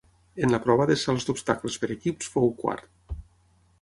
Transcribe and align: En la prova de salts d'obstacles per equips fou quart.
En 0.45 0.53
la 0.53 0.59
prova 0.63 0.87
de 0.91 0.95
salts 1.01 1.27
d'obstacles 1.29 1.77
per 1.83 1.91
equips 1.97 2.33
fou 2.37 2.51
quart. 2.63 2.91